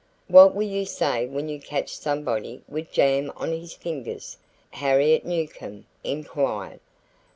[0.27, 4.35] "What will you say when you catch somebody with jam on his fingers?"
[4.71, 6.79] Harriet Newcomb inquired.